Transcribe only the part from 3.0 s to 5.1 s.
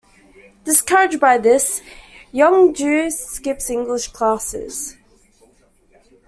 skips English classes.